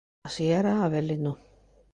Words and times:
Así 0.27 0.45
era 0.59 0.73
Avelino. 0.85 1.31